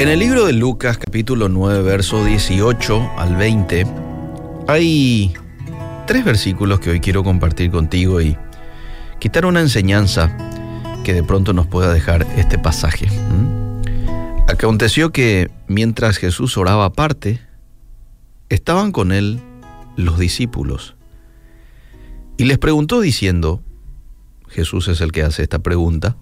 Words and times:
En 0.00 0.08
el 0.08 0.18
libro 0.18 0.46
de 0.46 0.54
Lucas 0.54 0.96
capítulo 0.96 1.50
9, 1.50 1.82
verso 1.82 2.24
18 2.24 3.18
al 3.18 3.36
20, 3.36 3.86
hay 4.66 5.34
tres 6.06 6.24
versículos 6.24 6.80
que 6.80 6.88
hoy 6.88 7.00
quiero 7.00 7.22
compartir 7.22 7.70
contigo 7.70 8.22
y 8.22 8.34
quitar 9.18 9.44
una 9.44 9.60
enseñanza 9.60 10.34
que 11.04 11.12
de 11.12 11.22
pronto 11.22 11.52
nos 11.52 11.66
pueda 11.66 11.92
dejar 11.92 12.26
este 12.38 12.58
pasaje. 12.58 13.08
Aconteció 14.48 15.12
que 15.12 15.50
mientras 15.68 16.16
Jesús 16.16 16.56
oraba 16.56 16.86
aparte, 16.86 17.38
estaban 18.48 18.92
con 18.92 19.12
él 19.12 19.38
los 19.96 20.18
discípulos. 20.18 20.96
Y 22.38 22.44
les 22.44 22.56
preguntó 22.56 23.02
diciendo, 23.02 23.62
Jesús 24.48 24.88
es 24.88 25.02
el 25.02 25.12
que 25.12 25.24
hace 25.24 25.42
esta 25.42 25.58
pregunta, 25.58 26.16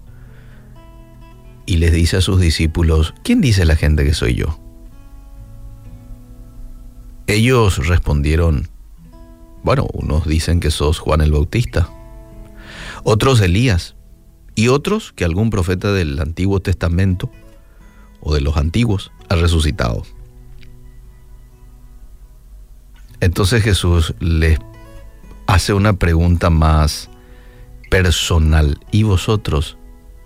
y 1.69 1.77
les 1.77 1.91
dice 1.91 2.17
a 2.17 2.21
sus 2.21 2.41
discípulos, 2.41 3.13
¿quién 3.23 3.41
dice 3.41 3.63
la 3.63 3.75
gente 3.75 4.03
que 4.03 4.15
soy 4.15 4.33
yo? 4.33 4.59
Ellos 7.27 7.85
respondieron, 7.87 8.69
bueno, 9.61 9.85
unos 9.93 10.25
dicen 10.25 10.61
que 10.61 10.71
sos 10.71 10.97
Juan 10.97 11.21
el 11.21 11.31
Bautista, 11.31 11.87
otros 13.03 13.39
Elías, 13.41 13.95
y 14.55 14.69
otros 14.69 15.13
que 15.13 15.25
algún 15.25 15.51
profeta 15.51 15.93
del 15.93 16.19
Antiguo 16.19 16.59
Testamento 16.59 17.29
o 18.19 18.33
de 18.33 18.41
los 18.41 18.57
antiguos 18.57 19.11
ha 19.29 19.35
resucitado. 19.35 20.01
Entonces 23.19 23.61
Jesús 23.61 24.15
les 24.19 24.57
hace 25.45 25.73
una 25.73 25.93
pregunta 25.93 26.49
más 26.49 27.11
personal. 27.91 28.79
¿Y 28.91 29.03
vosotros? 29.03 29.77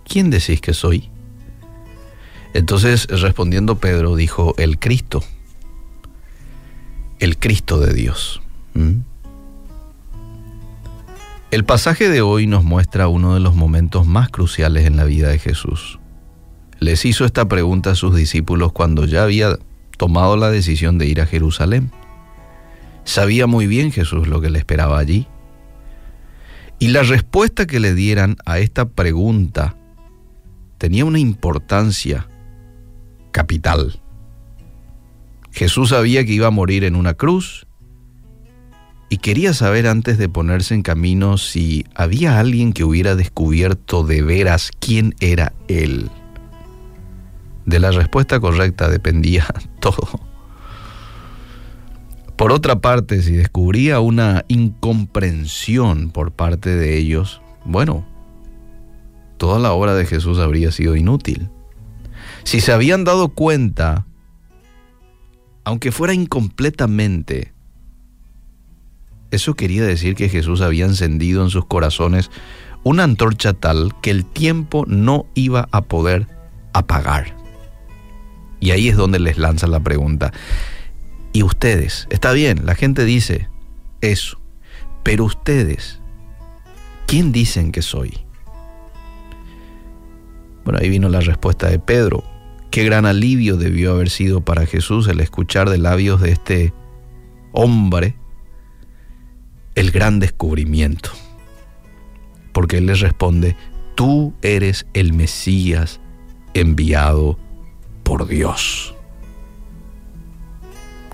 ¿Quién 0.05 0.29
decís 0.29 0.61
que 0.61 0.73
soy? 0.73 1.11
Entonces 2.53 3.07
respondiendo 3.07 3.77
Pedro 3.77 4.15
dijo, 4.15 4.53
el 4.57 4.77
Cristo, 4.79 5.23
el 7.19 7.37
Cristo 7.37 7.79
de 7.79 7.93
Dios. 7.93 8.41
¿Mm? 8.73 8.99
El 11.51 11.65
pasaje 11.65 12.09
de 12.09 12.21
hoy 12.21 12.47
nos 12.47 12.63
muestra 12.63 13.07
uno 13.07 13.33
de 13.35 13.39
los 13.39 13.55
momentos 13.55 14.07
más 14.07 14.29
cruciales 14.29 14.85
en 14.85 14.97
la 14.97 15.03
vida 15.03 15.29
de 15.29 15.39
Jesús. 15.39 15.99
Les 16.79 17.05
hizo 17.05 17.25
esta 17.25 17.47
pregunta 17.47 17.91
a 17.91 17.95
sus 17.95 18.15
discípulos 18.15 18.71
cuando 18.71 19.05
ya 19.05 19.23
había 19.23 19.57
tomado 19.97 20.35
la 20.35 20.49
decisión 20.49 20.97
de 20.97 21.05
ir 21.05 21.21
a 21.21 21.27
Jerusalén. 21.27 21.91
Sabía 23.03 23.47
muy 23.47 23.67
bien 23.67 23.91
Jesús 23.91 24.27
lo 24.27 24.41
que 24.41 24.49
le 24.49 24.59
esperaba 24.59 24.97
allí. 24.97 25.27
Y 26.79 26.87
la 26.89 27.03
respuesta 27.03 27.67
que 27.67 27.79
le 27.79 27.93
dieran 27.93 28.37
a 28.45 28.59
esta 28.59 28.89
pregunta 28.89 29.75
tenía 30.77 31.05
una 31.05 31.19
importancia 31.19 32.27
capital. 33.33 33.99
Jesús 35.51 35.89
sabía 35.89 36.25
que 36.25 36.31
iba 36.31 36.47
a 36.47 36.51
morir 36.51 36.85
en 36.85 36.95
una 36.95 37.15
cruz 37.15 37.67
y 39.09 39.17
quería 39.17 39.53
saber 39.53 39.87
antes 39.87 40.17
de 40.17 40.29
ponerse 40.29 40.73
en 40.73 40.81
camino 40.81 41.37
si 41.37 41.85
había 41.93 42.39
alguien 42.39 42.73
que 42.73 42.85
hubiera 42.85 43.15
descubierto 43.15 44.03
de 44.03 44.23
veras 44.23 44.71
quién 44.79 45.13
era 45.19 45.53
Él. 45.67 46.09
De 47.65 47.79
la 47.79 47.91
respuesta 47.91 48.39
correcta 48.39 48.89
dependía 48.89 49.45
todo. 49.79 50.07
Por 52.35 52.51
otra 52.51 52.79
parte, 52.81 53.21
si 53.21 53.33
descubría 53.33 53.99
una 53.99 54.43
incomprensión 54.47 56.09
por 56.09 56.31
parte 56.31 56.75
de 56.75 56.97
ellos, 56.97 57.41
bueno, 57.63 58.05
toda 59.37 59.59
la 59.59 59.73
obra 59.73 59.93
de 59.93 60.07
Jesús 60.07 60.39
habría 60.39 60.71
sido 60.71 60.95
inútil. 60.95 61.49
Si 62.43 62.59
se 62.59 62.71
habían 62.71 63.03
dado 63.03 63.29
cuenta, 63.29 64.05
aunque 65.63 65.91
fuera 65.91 66.13
incompletamente, 66.13 67.53
eso 69.31 69.55
quería 69.55 69.83
decir 69.83 70.15
que 70.15 70.29
Jesús 70.29 70.61
había 70.61 70.85
encendido 70.85 71.43
en 71.43 71.49
sus 71.49 71.65
corazones 71.65 72.29
una 72.83 73.03
antorcha 73.03 73.53
tal 73.53 73.93
que 74.01 74.11
el 74.11 74.25
tiempo 74.25 74.85
no 74.87 75.25
iba 75.33 75.67
a 75.71 75.81
poder 75.81 76.27
apagar. 76.73 77.35
Y 78.59 78.71
ahí 78.71 78.89
es 78.89 78.95
donde 78.95 79.19
les 79.19 79.37
lanza 79.37 79.67
la 79.67 79.79
pregunta. 79.79 80.31
¿Y 81.31 81.43
ustedes? 81.43 82.07
Está 82.11 82.31
bien, 82.31 82.65
la 82.65 82.75
gente 82.75 83.05
dice 83.05 83.49
eso, 84.01 84.39
pero 85.01 85.25
ustedes, 85.25 85.99
¿quién 87.07 87.31
dicen 87.31 87.71
que 87.71 87.81
soy? 87.81 88.25
Bueno, 90.63 90.79
ahí 90.81 90.89
vino 90.89 91.09
la 91.09 91.21
respuesta 91.21 91.69
de 91.69 91.79
Pedro. 91.79 92.23
Qué 92.73 92.83
gran 92.83 93.05
alivio 93.05 93.57
debió 93.57 93.91
haber 93.91 94.09
sido 94.09 94.41
para 94.41 94.65
Jesús 94.65 95.07
el 95.07 95.19
escuchar 95.19 95.69
de 95.69 95.77
labios 95.77 96.19
de 96.19 96.31
este 96.31 96.73
hombre 97.51 98.15
el 99.75 99.91
gran 99.91 100.19
descubrimiento. 100.19 101.11
Porque 102.51 102.79
Él 102.79 102.87
les 102.87 102.99
responde, 102.99 103.55
tú 103.93 104.33
eres 104.41 104.87
el 104.95 105.13
Mesías 105.13 106.01
enviado 106.55 107.37
por 108.01 108.27
Dios. 108.27 108.95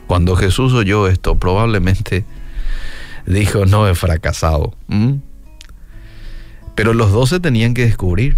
Cuando 0.08 0.38
Jesús 0.38 0.72
oyó 0.72 1.09
esto, 1.09 1.36
probablemente 1.40 2.24
dijo, 3.26 3.66
no 3.66 3.86
he 3.86 3.96
fracasado. 3.96 4.78
Pero 6.76 6.94
los 6.94 7.12
doce 7.12 7.41
tenían 7.41 7.74
que 7.74 7.84
descubrir 7.84 8.38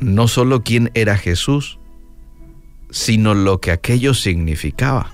no 0.00 0.28
solo 0.28 0.62
quién 0.62 0.90
era 0.92 1.16
Jesús, 1.16 1.78
sino 2.96 3.34
lo 3.34 3.60
que 3.60 3.72
aquello 3.72 4.14
significaba. 4.14 5.12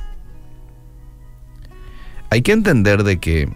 Hay 2.30 2.42
que 2.42 2.52
entender 2.52 3.02
de 3.02 3.18
que 3.18 3.52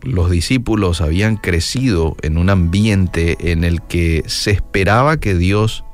los 0.00 0.30
discípulos 0.30 1.02
habían 1.02 1.36
crecido 1.36 2.16
en 2.22 2.38
un 2.38 2.48
ambiente 2.48 3.52
en 3.52 3.62
el 3.62 3.82
que 3.82 4.22
se 4.26 4.52
esperaba 4.52 5.18
que 5.18 5.34
Dios 5.34 5.84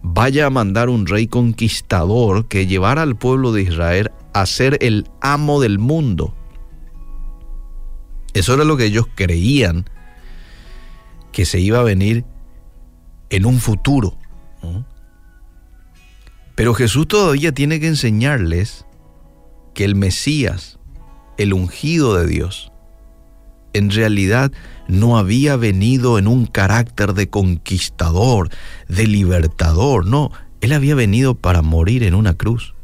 vaya 0.00 0.46
a 0.46 0.50
mandar 0.50 0.88
un 0.88 1.06
rey 1.06 1.26
conquistador 1.26 2.48
que 2.48 2.66
llevara 2.66 3.02
al 3.02 3.16
pueblo 3.16 3.52
de 3.52 3.62
Israel 3.62 4.10
a 4.32 4.46
ser 4.46 4.78
el 4.80 5.10
amo 5.20 5.60
del 5.60 5.78
mundo. 5.78 6.34
Eso 8.32 8.54
era 8.54 8.64
lo 8.64 8.78
que 8.78 8.86
ellos 8.86 9.08
creían 9.14 9.84
que 11.32 11.44
se 11.44 11.60
iba 11.60 11.80
a 11.80 11.84
venir 11.84 12.24
en 13.28 13.44
un 13.44 13.60
futuro. 13.60 14.16
Pero 16.54 16.74
Jesús 16.74 17.08
todavía 17.08 17.52
tiene 17.52 17.80
que 17.80 17.88
enseñarles 17.88 18.86
que 19.74 19.84
el 19.84 19.94
Mesías, 19.94 20.78
el 21.38 21.54
ungido 21.54 22.14
de 22.16 22.26
Dios, 22.26 22.72
en 23.72 23.90
realidad 23.90 24.52
no 24.86 25.16
había 25.16 25.56
venido 25.56 26.18
en 26.18 26.26
un 26.26 26.46
carácter 26.46 27.14
de 27.14 27.28
conquistador, 27.28 28.50
de 28.88 29.06
libertador, 29.06 30.06
no, 30.06 30.30
él 30.60 30.72
había 30.72 30.94
venido 30.94 31.34
para 31.34 31.62
morir 31.62 32.02
en 32.02 32.14
una 32.14 32.34
cruz. 32.34 32.74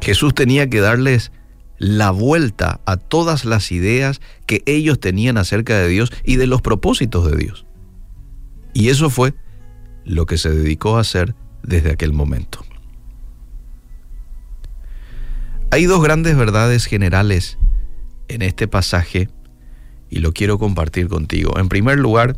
Jesús 0.00 0.34
tenía 0.34 0.68
que 0.68 0.80
darles 0.80 1.32
la 1.78 2.10
vuelta 2.10 2.80
a 2.84 2.98
todas 2.98 3.44
las 3.44 3.72
ideas 3.72 4.20
que 4.46 4.62
ellos 4.66 5.00
tenían 5.00 5.38
acerca 5.38 5.78
de 5.78 5.88
Dios 5.88 6.12
y 6.24 6.36
de 6.36 6.46
los 6.46 6.60
propósitos 6.60 7.30
de 7.30 7.36
Dios. 7.36 7.66
Y 8.74 8.90
eso 8.90 9.08
fue 9.10 9.34
lo 10.04 10.26
que 10.26 10.38
se 10.38 10.50
dedicó 10.50 10.96
a 10.96 11.00
hacer 11.00 11.34
desde 11.62 11.92
aquel 11.92 12.12
momento. 12.12 12.64
Hay 15.70 15.84
dos 15.84 16.02
grandes 16.02 16.36
verdades 16.36 16.86
generales 16.86 17.58
en 18.28 18.42
este 18.42 18.66
pasaje 18.66 19.28
y 20.08 20.18
lo 20.18 20.32
quiero 20.32 20.58
compartir 20.58 21.08
contigo. 21.08 21.58
En 21.58 21.68
primer 21.68 21.98
lugar, 21.98 22.36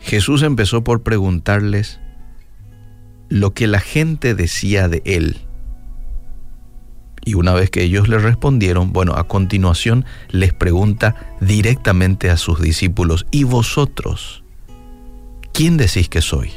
Jesús 0.00 0.42
empezó 0.42 0.82
por 0.82 1.02
preguntarles 1.02 2.00
lo 3.28 3.52
que 3.52 3.66
la 3.66 3.80
gente 3.80 4.34
decía 4.34 4.88
de 4.88 5.02
él. 5.04 5.36
Y 7.26 7.34
una 7.34 7.54
vez 7.54 7.70
que 7.70 7.82
ellos 7.82 8.08
le 8.08 8.18
respondieron, 8.18 8.92
bueno, 8.92 9.14
a 9.14 9.26
continuación 9.26 10.04
les 10.30 10.52
pregunta 10.52 11.36
directamente 11.40 12.30
a 12.30 12.36
sus 12.36 12.60
discípulos, 12.60 13.26
¿y 13.30 13.44
vosotros? 13.44 14.44
¿Quién 15.52 15.76
decís 15.76 16.08
que 16.08 16.20
soy? 16.20 16.50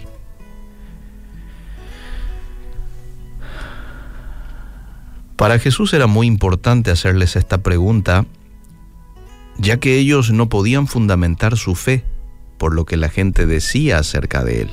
Para 5.38 5.60
Jesús 5.60 5.94
era 5.94 6.08
muy 6.08 6.26
importante 6.26 6.90
hacerles 6.90 7.36
esta 7.36 7.60
pregunta, 7.60 8.26
ya 9.60 9.78
que 9.80 9.98
ellos 9.98 10.32
no 10.32 10.50
podían 10.50 10.88
fundamentar 10.88 11.58
su 11.58 11.76
fe 11.76 12.04
por 12.58 12.74
lo 12.74 12.86
que 12.86 12.98
la 12.98 13.08
gente 13.08 13.46
decía 13.46 14.00
acerca 14.00 14.44
de 14.44 14.62
él. 14.64 14.72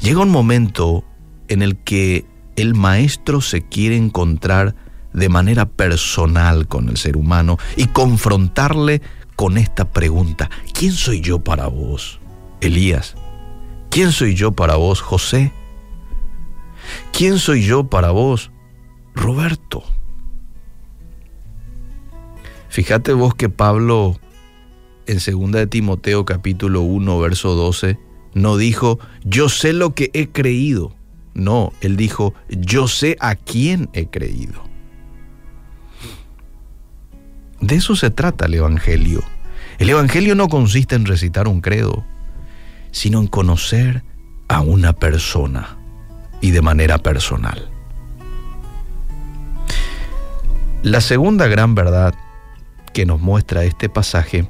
Llega 0.00 0.20
un 0.20 0.30
momento 0.30 1.04
en 1.48 1.62
el 1.62 1.76
que 1.78 2.26
el 2.56 2.74
maestro 2.74 3.40
se 3.40 3.62
quiere 3.62 3.96
encontrar 3.96 4.74
de 5.14 5.30
manera 5.30 5.66
personal 5.66 6.68
con 6.68 6.90
el 6.90 6.98
ser 6.98 7.16
humano 7.16 7.58
y 7.76 7.86
confrontarle 7.86 9.00
con 9.36 9.56
esta 9.56 9.90
pregunta, 9.90 10.50
¿quién 10.74 10.92
soy 10.92 11.22
yo 11.22 11.38
para 11.38 11.66
vos, 11.68 12.20
Elías? 12.60 13.14
¿Quién 13.88 14.12
soy 14.12 14.34
yo 14.34 14.52
para 14.52 14.76
vos, 14.76 15.00
José? 15.00 15.52
¿Quién 17.12 17.38
soy 17.38 17.64
yo 17.64 17.84
para 17.84 18.10
vos, 18.10 18.50
Roberto? 19.18 19.82
Fíjate 22.68 23.12
vos 23.12 23.34
que 23.34 23.48
Pablo 23.48 24.18
en 25.06 25.18
2 25.18 25.52
de 25.52 25.66
Timoteo 25.66 26.24
capítulo 26.24 26.82
1 26.82 27.18
verso 27.18 27.54
12 27.54 27.98
no 28.34 28.56
dijo, 28.56 28.98
yo 29.24 29.48
sé 29.48 29.72
lo 29.72 29.94
que 29.94 30.10
he 30.14 30.28
creído. 30.28 30.94
No, 31.34 31.72
él 31.80 31.96
dijo, 31.96 32.34
yo 32.48 32.88
sé 32.88 33.16
a 33.20 33.34
quién 33.34 33.88
he 33.92 34.06
creído. 34.06 34.62
De 37.60 37.76
eso 37.76 37.96
se 37.96 38.10
trata 38.10 38.46
el 38.46 38.54
Evangelio. 38.54 39.22
El 39.78 39.90
Evangelio 39.90 40.34
no 40.34 40.48
consiste 40.48 40.94
en 40.94 41.06
recitar 41.06 41.48
un 41.48 41.60
credo, 41.60 42.04
sino 42.92 43.18
en 43.20 43.26
conocer 43.26 44.04
a 44.46 44.60
una 44.60 44.92
persona 44.92 45.76
y 46.40 46.52
de 46.52 46.62
manera 46.62 46.98
personal. 46.98 47.70
La 50.82 51.00
segunda 51.00 51.48
gran 51.48 51.74
verdad 51.74 52.14
que 52.94 53.04
nos 53.04 53.20
muestra 53.20 53.64
este 53.64 53.88
pasaje 53.88 54.48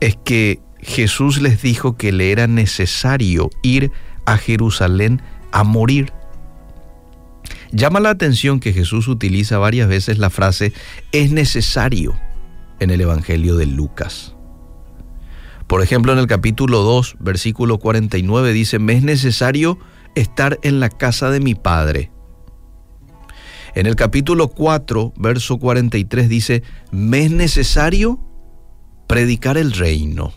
es 0.00 0.16
que 0.24 0.60
Jesús 0.78 1.40
les 1.40 1.62
dijo 1.62 1.96
que 1.96 2.12
le 2.12 2.32
era 2.32 2.46
necesario 2.46 3.48
ir 3.62 3.92
a 4.26 4.36
Jerusalén 4.36 5.22
a 5.50 5.64
morir. 5.64 6.12
Llama 7.70 8.00
la 8.00 8.10
atención 8.10 8.60
que 8.60 8.74
Jesús 8.74 9.08
utiliza 9.08 9.56
varias 9.56 9.88
veces 9.88 10.18
la 10.18 10.28
frase 10.28 10.74
es 11.12 11.32
necesario 11.32 12.14
en 12.78 12.90
el 12.90 13.00
Evangelio 13.00 13.56
de 13.56 13.64
Lucas. 13.64 14.34
Por 15.66 15.82
ejemplo, 15.82 16.12
en 16.12 16.18
el 16.18 16.26
capítulo 16.26 16.82
2, 16.82 17.16
versículo 17.20 17.78
49 17.78 18.52
dice, 18.52 18.78
me 18.78 18.92
es 18.92 19.02
necesario 19.02 19.78
estar 20.14 20.58
en 20.62 20.78
la 20.78 20.90
casa 20.90 21.30
de 21.30 21.40
mi 21.40 21.54
Padre. 21.54 22.10
En 23.74 23.86
el 23.86 23.96
capítulo 23.96 24.48
4, 24.48 25.14
verso 25.16 25.58
43 25.58 26.28
dice, 26.28 26.62
me 26.90 27.24
es 27.24 27.30
necesario 27.30 28.20
predicar 29.06 29.56
el 29.56 29.72
reino. 29.72 30.34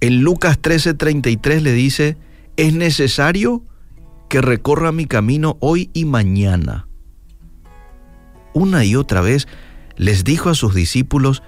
En 0.00 0.22
Lucas 0.22 0.60
13:33 0.60 1.60
le 1.60 1.72
dice, 1.72 2.16
es 2.56 2.74
necesario 2.74 3.64
que 4.28 4.40
recorra 4.40 4.90
mi 4.90 5.06
camino 5.06 5.56
hoy 5.60 5.90
y 5.94 6.04
mañana. 6.04 6.88
Una 8.52 8.84
y 8.84 8.96
otra 8.96 9.20
vez 9.20 9.46
les 9.96 10.24
dijo 10.24 10.50
a 10.50 10.54
sus 10.54 10.74
discípulos 10.74 11.42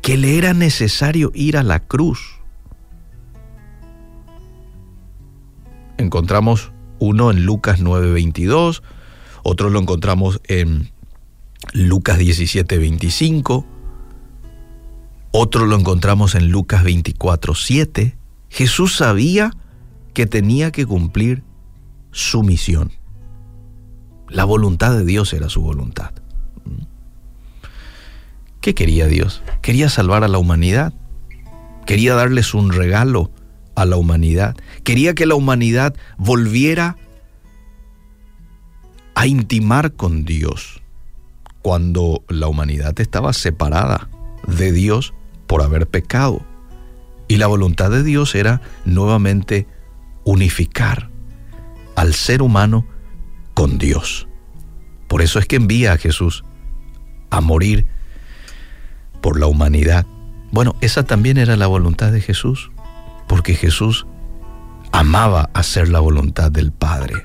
que 0.00 0.16
le 0.16 0.38
era 0.38 0.54
necesario 0.54 1.32
ir 1.34 1.56
a 1.56 1.62
la 1.62 1.80
cruz. 1.80 2.40
Encontramos 5.98 6.71
uno 7.02 7.32
en 7.32 7.44
Lucas 7.44 7.80
9:22, 7.80 8.82
otro 9.42 9.70
lo 9.70 9.80
encontramos 9.80 10.40
en 10.46 10.92
Lucas 11.72 12.18
17:25, 12.18 13.66
otro 15.32 15.66
lo 15.66 15.76
encontramos 15.76 16.36
en 16.36 16.48
Lucas 16.48 16.84
24:7. 16.84 18.16
Jesús 18.48 18.96
sabía 18.96 19.50
que 20.14 20.26
tenía 20.26 20.70
que 20.70 20.86
cumplir 20.86 21.42
su 22.12 22.42
misión. 22.42 22.92
La 24.28 24.44
voluntad 24.44 24.96
de 24.96 25.04
Dios 25.04 25.32
era 25.32 25.48
su 25.48 25.60
voluntad. 25.60 26.12
¿Qué 28.60 28.74
quería 28.74 29.06
Dios? 29.08 29.42
Quería 29.60 29.88
salvar 29.88 30.22
a 30.22 30.28
la 30.28 30.38
humanidad. 30.38 30.92
Quería 31.84 32.14
darles 32.14 32.54
un 32.54 32.70
regalo 32.70 33.32
a 33.74 33.84
la 33.84 33.96
humanidad. 33.96 34.56
Quería 34.84 35.14
que 35.14 35.26
la 35.26 35.34
humanidad 35.34 35.94
volviera 36.18 36.96
a 39.14 39.26
intimar 39.26 39.92
con 39.92 40.24
Dios 40.24 40.82
cuando 41.62 42.24
la 42.28 42.48
humanidad 42.48 42.98
estaba 43.00 43.32
separada 43.32 44.08
de 44.46 44.72
Dios 44.72 45.14
por 45.46 45.62
haber 45.62 45.86
pecado. 45.86 46.42
Y 47.28 47.36
la 47.36 47.46
voluntad 47.46 47.90
de 47.90 48.02
Dios 48.02 48.34
era 48.34 48.60
nuevamente 48.84 49.66
unificar 50.24 51.08
al 51.94 52.14
ser 52.14 52.42
humano 52.42 52.86
con 53.54 53.78
Dios. 53.78 54.28
Por 55.08 55.22
eso 55.22 55.38
es 55.38 55.46
que 55.46 55.56
envía 55.56 55.92
a 55.92 55.98
Jesús 55.98 56.44
a 57.30 57.40
morir 57.40 57.86
por 59.20 59.38
la 59.38 59.46
humanidad. 59.46 60.06
Bueno, 60.50 60.74
esa 60.80 61.04
también 61.04 61.38
era 61.38 61.56
la 61.56 61.66
voluntad 61.66 62.12
de 62.12 62.20
Jesús, 62.20 62.70
porque 63.26 63.54
Jesús 63.54 64.06
amaba 64.92 65.50
hacer 65.54 65.88
la 65.88 66.00
voluntad 66.00 66.50
del 66.50 66.72
Padre. 66.72 67.24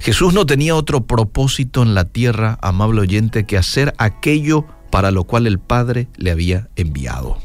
Jesús 0.00 0.34
no 0.34 0.46
tenía 0.46 0.74
otro 0.74 1.06
propósito 1.06 1.82
en 1.82 1.94
la 1.94 2.04
tierra, 2.04 2.58
amable 2.62 3.00
oyente, 3.00 3.44
que 3.44 3.58
hacer 3.58 3.94
aquello 3.98 4.66
para 4.90 5.10
lo 5.10 5.24
cual 5.24 5.46
el 5.46 5.58
Padre 5.58 6.08
le 6.16 6.30
había 6.30 6.68
enviado. 6.76 7.38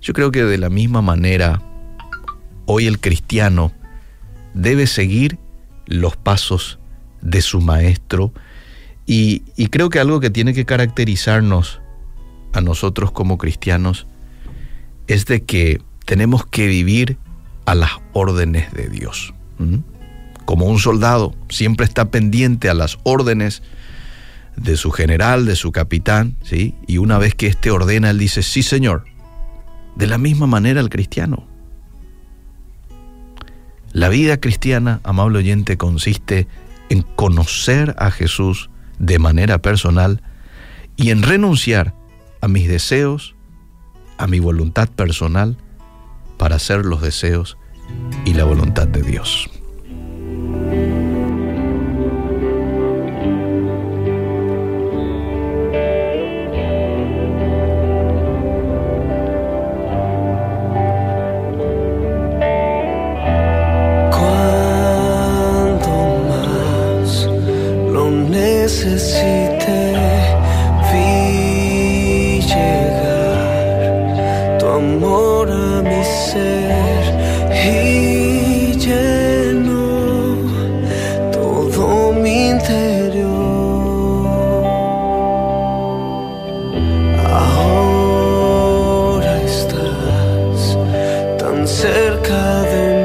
Yo 0.00 0.12
creo 0.12 0.30
que 0.30 0.44
de 0.44 0.58
la 0.58 0.70
misma 0.70 1.02
manera, 1.02 1.60
hoy 2.66 2.86
el 2.86 3.00
cristiano 3.00 3.72
debe 4.54 4.86
seguir 4.86 5.38
los 5.86 6.16
pasos 6.16 6.78
de 7.20 7.42
su 7.42 7.60
Maestro 7.60 8.32
y, 9.06 9.40
creo 9.70 9.88
que 9.88 10.00
algo 10.00 10.20
que 10.20 10.28
tiene 10.28 10.52
que 10.52 10.66
caracterizarnos 10.66 11.80
a 12.52 12.60
nosotros 12.60 13.10
como 13.10 13.38
cristianos 13.38 14.06
es 15.08 15.26
de 15.26 15.42
que 15.42 15.80
tenemos 16.04 16.46
que 16.46 16.66
vivir 16.66 17.18
a 17.66 17.74
las 17.74 17.90
órdenes 18.12 18.72
de 18.72 18.88
Dios. 18.88 19.34
Como 20.44 20.66
un 20.66 20.78
soldado 20.78 21.34
siempre 21.48 21.84
está 21.84 22.10
pendiente 22.10 22.70
a 22.70 22.74
las 22.74 22.98
órdenes 23.02 23.62
de 24.56 24.76
su 24.76 24.90
general, 24.90 25.46
de 25.46 25.56
su 25.56 25.72
capitán, 25.72 26.36
¿sí? 26.42 26.74
Y 26.86 26.98
una 26.98 27.18
vez 27.18 27.34
que 27.34 27.46
éste 27.46 27.70
ordena, 27.70 28.10
él 28.10 28.18
dice, 28.18 28.42
sí 28.42 28.62
Señor. 28.62 29.04
De 29.96 30.06
la 30.06 30.18
misma 30.18 30.46
manera 30.46 30.80
el 30.80 30.88
cristiano. 30.88 31.46
La 33.92 34.08
vida 34.08 34.38
cristiana, 34.38 35.00
amable 35.02 35.38
oyente, 35.38 35.76
consiste 35.76 36.46
en 36.88 37.02
conocer 37.02 37.94
a 37.98 38.10
Jesús 38.10 38.70
de 38.98 39.18
manera 39.18 39.58
personal 39.58 40.22
y 40.96 41.10
en 41.10 41.22
renunciar 41.22 41.94
a 42.40 42.48
mis 42.48 42.68
deseos, 42.68 43.34
a 44.18 44.26
mi 44.26 44.40
voluntad 44.40 44.88
personal, 44.88 45.56
para 46.36 46.56
hacer 46.56 46.84
los 46.84 47.02
deseos 47.02 47.58
y 48.24 48.34
la 48.34 48.44
voluntad 48.44 48.86
de 48.86 49.02
Dios. 49.02 49.50
Mi 75.46 76.04
ser 76.04 77.14
y 77.52 78.72
llenó 78.76 80.36
todo 81.30 82.12
mi 82.12 82.48
interior. 82.50 83.28
Ahora 87.24 88.22
estás 89.42 90.76
tan 91.38 91.66
cerca 91.68 92.62
de 92.62 92.97